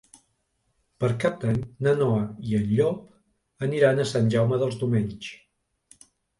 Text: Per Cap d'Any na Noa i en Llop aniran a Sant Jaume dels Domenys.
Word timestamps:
Per 1.03 1.09
Cap 1.23 1.37
d'Any 1.43 1.59
na 1.89 1.93
Noa 1.99 2.23
i 2.53 2.57
en 2.61 2.67
Llop 2.73 3.69
aniran 3.69 4.03
a 4.03 4.09
Sant 4.15 4.35
Jaume 4.37 4.63
dels 4.65 4.81
Domenys. 4.83 5.33